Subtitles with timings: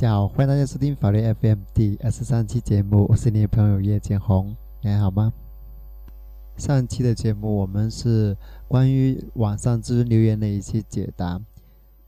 [0.00, 5.30] 大家好，欢迎大家收听法律 FM 第二十三期节目，我是你的朋友叶建红，你还好吗？
[6.56, 8.34] 上期的节目我们是
[8.66, 11.38] 关于网上咨询留言的一些解答，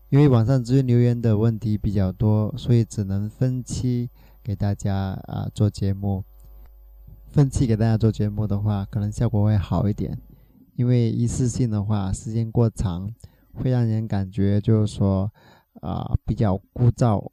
[0.09, 4.09] 因为网上咨询留言的问题比较多，所以只能分期
[4.43, 6.24] 给大家啊做节目。
[7.26, 10.18] 分期给大家做节目的话，可能效果会好一点，
[10.76, 13.13] 因为一次性的话时间过长，
[13.52, 15.30] 会让人感觉就是说
[15.82, 17.30] 啊比较枯燥。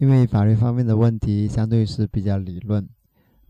[0.00, 2.88] 因为法律方面的问题相对是比较理论，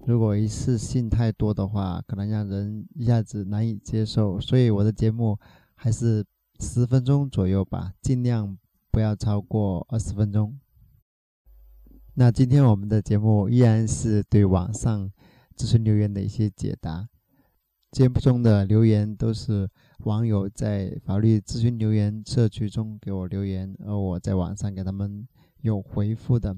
[0.05, 4.41] 如果一次性太多的话，可能让人一下子难以接受。
[4.41, 5.39] 所以我的节目
[5.77, 6.25] 还是
[6.59, 8.59] 十分钟左右吧，尽量
[8.91, 10.59] 不要超过二十分钟。
[12.15, 15.09] 那今天我们的节目依然是对网上
[15.57, 17.09] 咨询留言的一些解答。
[17.93, 25.29] 节目中的留言都是网友在法律咨询留言社区中给我留言，而我在网上给他们。
[25.63, 26.57] 有回复的，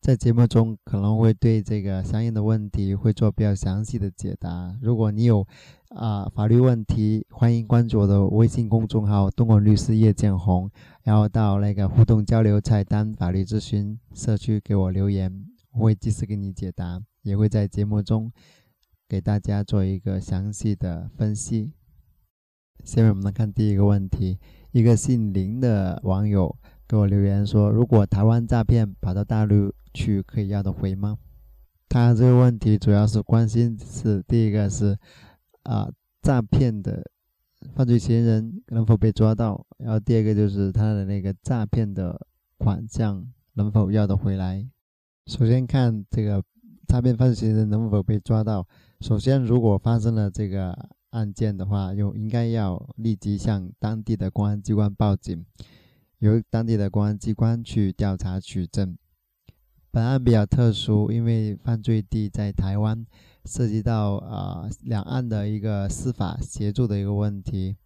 [0.00, 4.76] 在节目中可能会对这个相应的问题会做比较详细的解答。
[4.80, 5.46] 如果你有
[5.88, 10.70] 啊法律问题，欢迎关注我的微信公众号“东莞律师叶建红”，
[11.02, 18.30] 然后到那个互动交流菜单“法律咨询社区”给我留言，我会及时给你解答，也会在节目中
[19.08, 21.72] 给大家做一个详细的分析。
[22.84, 24.38] 下面我们来看第一个问题，
[24.70, 26.56] 一个姓林的网友。
[26.88, 31.18] 给我留言说，如果台湾诈骗跑到大陆去，可以要得回吗？
[31.86, 34.98] 他这个问题主要是关心是第一个是
[35.64, 35.90] 啊
[36.22, 37.10] 诈骗的
[37.74, 42.18] 犯罪嫌疑人能否被抓到，然后第二个就是他的那个诈骗的
[42.56, 43.22] 款项
[43.52, 44.66] 能否要得回来。
[45.26, 46.42] 首先看这个
[46.86, 48.66] 诈骗犯罪嫌疑人能否被抓到。
[49.00, 50.74] 首先，如果发生了这个
[51.10, 55.44] 案件的话，又应该要立即向当地的公安机关报警。
[56.18, 58.96] 由当地的公安机关去调查取证。
[59.90, 63.06] 本案比较特殊，因为犯罪地在台湾，
[63.44, 67.76] 涉及到啊两岸的一个司法协助的一个问题。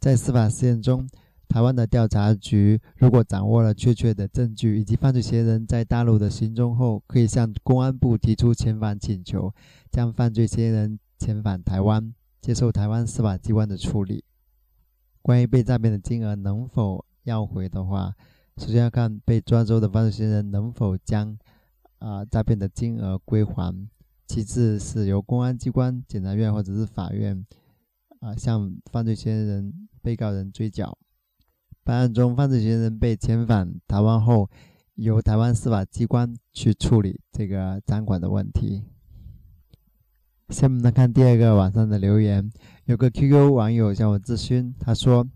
[0.00, 1.08] 在司法实践中，
[1.48, 9.54] 台湾的调查局如果掌握了确切的证据以及犯罪嫌疑人在大陆的行踪后，可以向公安部提出遣返请求，
[9.90, 14.24] 将犯罪嫌疑人遣返台湾，接受台湾司法机关的处理。
[15.20, 17.04] 关于被诈骗的金额能否？
[17.24, 18.14] 要回的话，
[18.56, 21.38] 首先要看被抓走的犯罪嫌疑人能否将
[21.98, 23.88] 啊诈骗的金额归还，
[24.26, 27.46] 其次是由公安机关、检察院或者是法院
[28.20, 30.98] 啊向犯罪嫌疑人、被告人追缴。
[31.84, 34.48] 本案中，犯罪嫌疑人被遣返台湾后，
[34.94, 38.82] 由台湾司法机关去处理这个赃款的问题。
[40.50, 42.52] 下面来看第二个网上的留言，
[42.84, 45.26] 有个 QQ 网友向我咨询，他说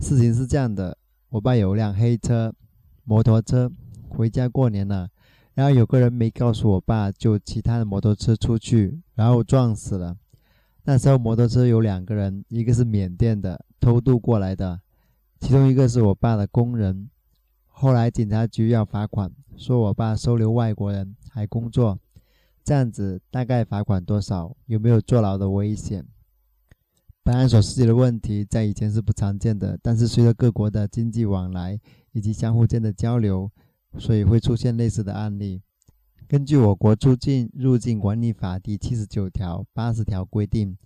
[0.00, 0.98] 事情是这样的。
[1.30, 2.54] 我爸有辆黑车，
[3.04, 3.70] 摩托车，
[4.08, 5.10] 回家过年了，
[5.54, 10.16] 然后有个人没告诉我爸，就骑他的摩托车出去，然后撞死了。
[10.84, 14.80] 那时候摩托车有两个人，一个是缅甸的偷渡过来的，
[15.40, 17.10] 其中一个是我爸的工人。
[17.66, 21.98] 后来警察局要罚款，说我爸收留外国人还工作，
[22.62, 24.56] 这样子大概罚款多少？
[24.66, 26.06] 有没有坐牢的危险？
[27.26, 31.76] 本案所涉及的问题在以前是不常见的，但是随着各国的经济往来
[32.12, 33.50] 以及相互间的交流，
[33.98, 35.60] 所以会出现类似的案例。
[36.28, 40.78] 根据我国出境入境管理法第七十九条、八十条规定，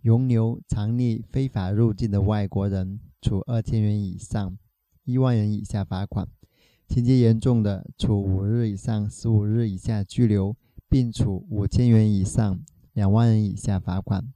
[0.00, 4.56] 容留、藏匿非法入境的外国人，处二千元以上
[5.04, 6.26] 一万元以下罚款；
[6.88, 10.56] 情节严重的，处五日以上十五日以下拘留，
[10.88, 12.58] 并处五千元以上
[12.94, 14.32] 两万元以下罚款。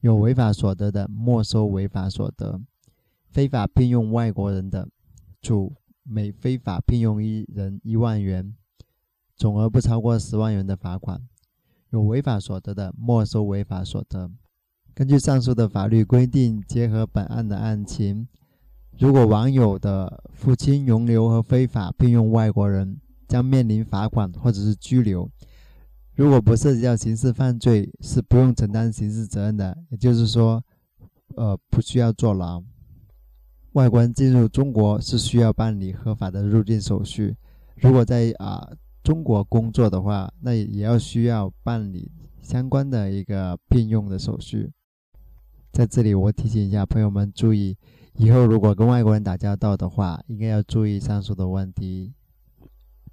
[0.00, 2.60] 有违法所得的，没收违法所得；
[3.30, 4.88] 非法聘用外国人的，
[5.42, 5.74] 处
[6.04, 8.54] 每非法聘用一人一万元，
[9.36, 11.20] 总额不超过十万元的罚款。
[11.90, 14.30] 有违法所得的，没收违法所得。
[14.94, 18.28] 根据上述的法律规定，结合本案的案情，
[18.98, 25.30] 如果网友的父亲容留和非法聘用外国人，将面临罚款或者是拘留。
[26.18, 30.60] 如果不涉及到刑事犯罪，是不用承担刑事责任的，也就是说，
[31.36, 32.60] 呃，不需要坐牢。
[33.74, 37.36] 外国人进入中国是需要办理合法的入境手续。
[37.76, 38.68] 如果在啊
[39.04, 42.10] 中国工作的话，那也要需要办理
[42.42, 44.72] 相关的一个聘用的手续。
[45.70, 47.76] 在这里，我提醒一下朋友们注意，
[48.14, 52.12] 以后如果跟外国人打交道的话，应该要注意上述的问题。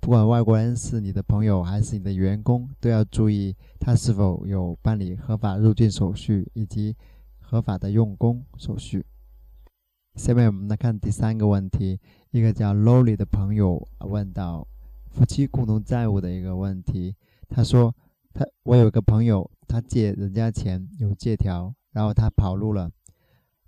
[0.06, 6.96] 不管外国人是你的朋友还是你的员工，都要注意他是否有办理合法入境手续以及
[7.40, 9.04] 合法的用工手续。
[10.14, 12.00] 下面我们来看第三个问题，
[12.30, 14.68] 一个叫 Lolly 的朋友问到
[15.10, 17.16] 夫妻共同债务的一个问题。
[17.50, 17.92] 他说
[18.32, 22.92] ：“他我有个朋友，他借人家钱有借条，然后他跑路了，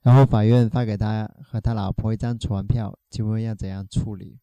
[0.03, 4.37] 然后法院发给他和他老婆一张传票，请问要怎样处理？”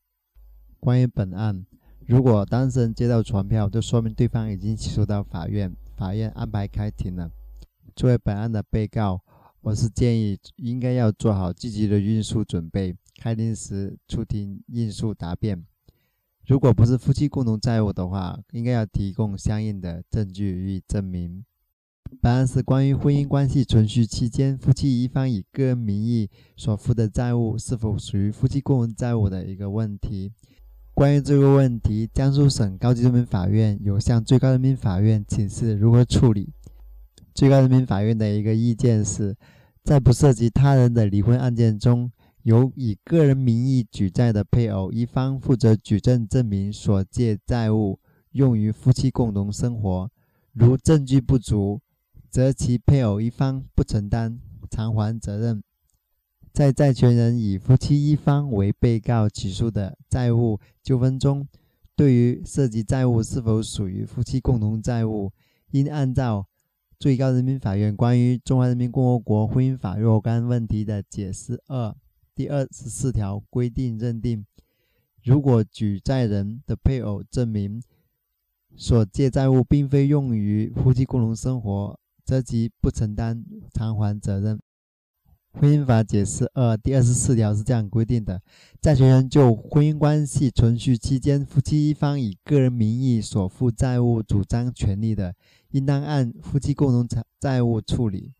[0.80, 1.64] 关于本案，
[2.06, 7.30] 如果当事人接到传票，就说明对方已经起诉到法院，法院安排开庭了。
[7.96, 9.20] 作为本案的被告。
[9.62, 15.64] 我是建议应该要做好积极的运诉准备，开庭时出庭应诉答辩。
[16.46, 21.46] 如果不是夫妻共同债务的话，应该要提供相应的证据予以证明。
[22.20, 26.28] 本案是关于婚姻关系存续期间夫妻一方以个人名义
[26.58, 30.30] 所负的债务是否属于夫妻共同债务的一个问题。
[30.94, 36.52] 关于这个问题，江苏省高级人民法院有向最高人民法院请示如何处理。
[37.34, 39.36] 最高人民法院的一个意见是，
[39.82, 42.12] 在不涉及他人的离婚案件中，
[42.44, 47.98] 由以个人名义举债的配偶一方负责举证证明所借债务
[48.30, 50.08] 用于夫妻共同生活。
[50.52, 51.80] 如证据不足，
[52.30, 54.38] 则其配偶一方不承担
[54.70, 55.60] 偿还责任。
[56.54, 61.48] 在债权人以夫妻一方为被告起诉的债务纠纷中，
[61.96, 65.32] 对于涉及债务是否属于夫妻共同债务，
[65.72, 66.46] 应按照。
[66.96, 71.94] 最高人民法院关于《中华人民共和国婚姻法》若干问题的解释二
[72.34, 74.46] 第二十四条规定认定：
[75.22, 77.82] 如果举债人的配偶证明
[78.76, 84.58] 所借债务并非用于夫妻共同生活，则其不承担偿还责任。
[85.56, 88.42] 婚姻法解释二第二十四条是这样规定的：
[88.80, 95.32] 债权人就婚姻关系存续期间夫妻一方以个人名义所负债务主张权利的，
[95.70, 98.32] 应当按夫妻共同债债务处理。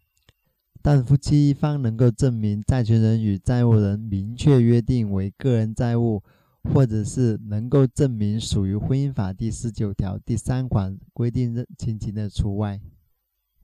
[0.83, 6.21] 但夫妻一方能够证明债权人与债务人明确约定为个人债务，
[6.65, 12.81] 或者是能够证明属于婚姻法第十九条第三款规定情形的除外。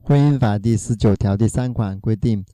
[0.00, 2.44] 婚姻法第十九条第三款规定。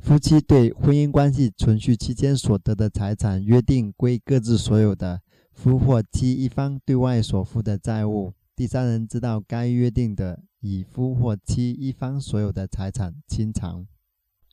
[0.00, 13.86] 夫妻对婚姻关系存续期间所得的财产约定归各自所有的，夫或妻一方对外所负的债务，第三人知道该约定的，以夫或妻一方所有的财产清偿。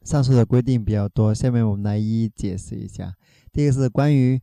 [0.03, 3.13] 上述的规定比较多，下面我们来一一解释一下。
[3.51, 4.39] 第一个是关于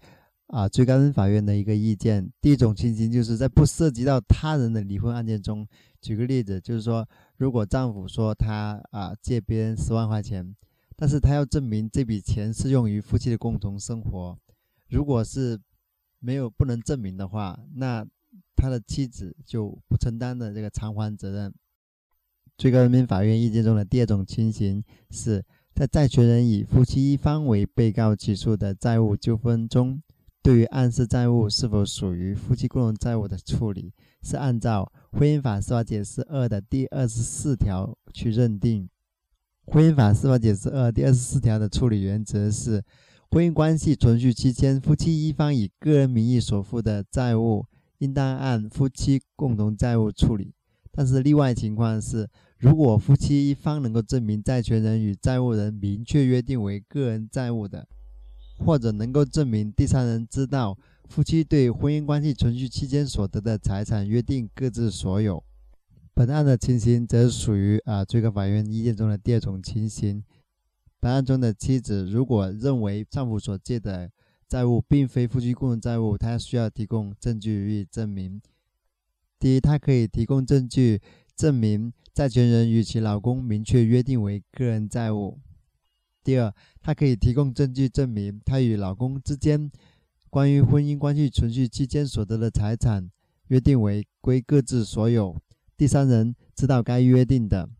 [0.49, 5.67] 啊最高人民法院的一个意见，第一种情形就是在不涉及到他人的离婚案件中，
[6.03, 7.09] 举个例子，就是说
[7.39, 10.55] 如果丈夫说他啊借别人十万块钱。
[11.01, 14.37] 但是他要证明这笔钱是用于夫妻的共同生活，
[14.89, 15.57] 如果是
[16.19, 18.05] 没有不能证明的话，那
[18.57, 21.55] 他的妻子就不承担的这个偿还责任。
[22.57, 30.03] 最高人民法院意见中的第二种情形是在债权人以夫妻一方为被告起诉的债务纠纷中，
[30.43, 38.91] 对于案涉债务是否属于夫妻共同债务的处理，是按照婚姻法司法解释二的第二十四条去认定。
[39.71, 42.83] 婚姻法司法解释二第二十四条的处理原则是：
[43.31, 47.67] 婚姻关系存续期间，夫妻一方以个人名义所负的债务，
[47.99, 50.55] 应当按夫妻共同债务处理。
[50.91, 57.87] 但是例外情况是，如果夫妻一方能够证明债权人与债务人明确约定为个人债务的，
[58.57, 60.79] 或者能够证明第三人知道
[61.11, 65.45] 夫妻对婚姻关系存续期间所得的财产约定各自所有。
[66.19, 70.21] 本案的情形则属于啊最高法院意见中的第二种情形。
[70.99, 74.11] 本案中的妻子如果认为丈夫所借的
[74.49, 78.43] 债务并非夫妻共同债务，她需要提供证据予以证明。
[79.39, 81.01] 第一，她可以提供证据
[81.37, 85.39] 证明债权人与其老公明确约定为个人债务；
[86.25, 89.71] 第二，她可以提供证据证明她与老公之间
[90.29, 93.09] 关于婚姻关系存续期间所得的财产
[93.47, 95.41] 约定为归各自所有。
[95.79, 97.71] 第三人知道该约定的。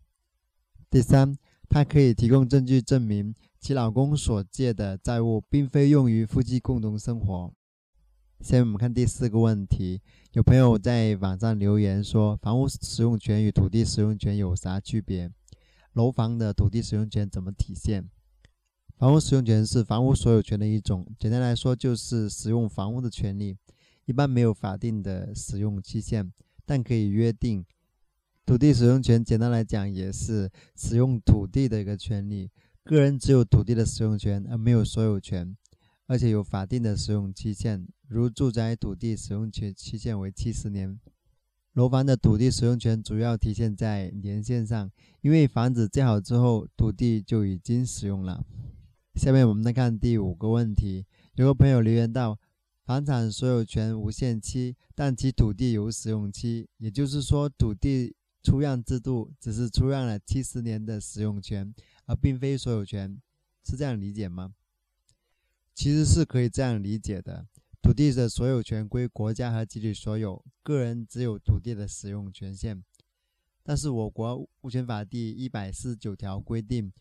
[0.89, 1.37] 第三，
[1.67, 7.53] 她可以提供证据证明其老公所借的债务并非用于夫妻共同生活。
[8.39, 9.99] 下面我们看第四个问题，
[10.31, 15.29] 有朋友在网上留言说，房屋使用权与土地使用权有啥区别？
[15.91, 18.09] 楼房的土地使用权怎么体现？
[18.95, 23.57] 房屋使用权是房屋所有权的一种，简单来说就是使用房屋的权利，
[24.05, 26.31] 一般没有法定的使用期限，
[26.65, 27.65] 但可以约定。
[28.49, 32.49] 土地使用权简单来讲也是使用土地的一个权利，
[32.83, 35.55] 个人只有土地的使用权而没有所有权。
[36.07, 40.99] 而且有法定的使用期限，如住宅土地使用权期限为七十年。
[41.73, 44.89] 楼房的土地使用权主要体现在年限上，
[45.21, 48.43] 因为房子建好之后，土地就已经使用了。
[49.13, 52.39] 下面我们来看第五个问题，有个朋友留言到：
[52.83, 61.73] 房产所有权无限期，但其土地有使用期，也就是说，土地出让制度只是出让了七十年的使用权，
[62.05, 63.21] 而并非所有权，
[63.63, 64.53] 是这样理解吗？
[65.75, 67.47] 其实是可以这样理解的：
[67.81, 72.83] 土地的所有权归国家和集体所有，个人只有土地的使用权限。
[73.63, 76.91] 但是我国物权法第一百四十九条规定，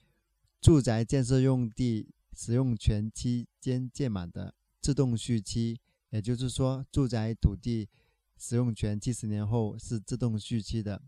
[0.61, 5.81] 住宅建设用地使用权期间届满的自动续期，
[6.11, 7.89] 也就是说，住宅土地
[8.37, 11.03] 使用权七十年后是自动续期的。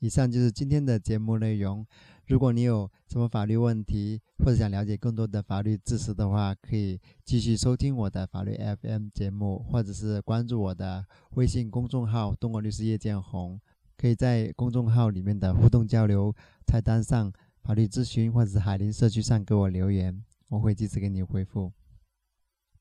[0.00, 1.86] 以上就是今天的节目内容。
[2.26, 13.60] 如果你有什么法律问题，或者想了解更多的法律知识的话，可以继续收听我的法律 FM 节目，或者是关注我的微信公众号“东莞律师叶建红”。
[13.96, 16.32] 可以在公众号里面的互动交流
[16.66, 21.72] 菜单上法律咨询，或者是海林社区上给我留言，我会及时给你回复。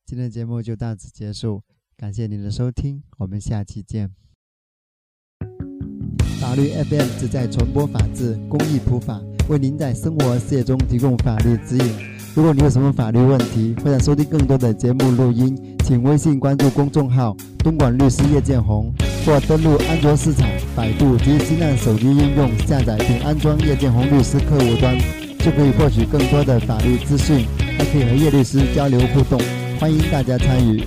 [0.06, 1.64] 今天的节目就到此结束，
[1.96, 4.26] 感谢您的收听，我们下期见。
[6.48, 11.94] 法律 FM 旨在传播法治、公益普法，为您在生活事业中提供法律指引。
[12.34, 18.89] 如果你有什么法律问题，或者收听更多的节目录音，请微信关注公众号“东莞律师叶建红”，
[19.27, 24.98] 或登录安卓市场、百度及新浪手机应用下载并安装叶建红律师客户端，
[25.39, 27.46] 就可以获取更多的法律资讯，
[27.77, 29.38] 还可以和叶律师交流互动。
[29.82, 30.82] 欢迎大家参与。